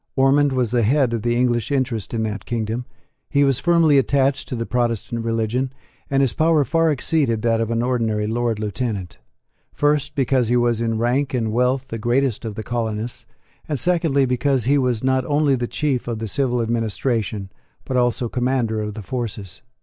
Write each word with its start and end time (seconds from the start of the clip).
Ormond 0.15 0.51
was 0.51 0.71
the 0.71 0.81
head 0.81 1.13
of 1.13 1.21
the 1.21 1.35
English 1.35 1.71
interest 1.71 2.11
in 2.11 2.23
that 2.23 2.47
kingdom: 2.47 2.85
he 3.29 3.43
was 3.43 3.59
firmly 3.59 3.99
attached 3.99 4.49
to 4.49 4.55
the 4.55 4.65
Protestant 4.65 5.23
religion; 5.23 5.71
and 6.09 6.21
his 6.21 6.33
power 6.33 6.65
far 6.65 6.91
exceeded 6.91 7.43
that 7.43 7.61
of 7.61 7.69
an 7.69 7.83
ordinary 7.83 8.25
Lord 8.25 8.57
Lieutenant, 8.57 9.19
first, 9.71 10.15
because 10.15 10.47
he 10.47 10.57
was 10.57 10.81
in 10.81 10.97
rank 10.97 11.35
and 11.35 11.51
wealth 11.51 11.89
the 11.89 11.99
greatest 11.99 12.45
of 12.45 12.55
the 12.55 12.63
colonists, 12.63 13.27
and, 13.69 13.79
secondly, 13.79 14.25
because 14.25 14.63
he 14.63 14.79
was 14.79 15.03
not 15.03 15.23
only 15.25 15.53
the 15.53 15.67
chief 15.67 16.07
of 16.07 16.17
the 16.17 16.27
civil 16.27 16.63
administration, 16.63 17.51
but 17.85 17.95
also 17.95 18.27
commander 18.27 18.81
of 18.81 18.95
the 18.95 19.03
forces. 19.03 19.61